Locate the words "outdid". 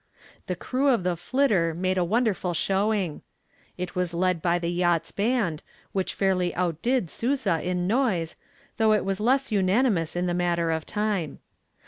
6.55-7.07